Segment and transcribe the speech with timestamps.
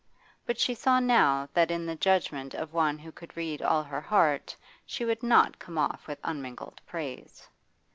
[0.47, 4.01] But she saw now that in the judgment of one who could read all her
[4.01, 7.47] heart she would not come off with unmingled praise.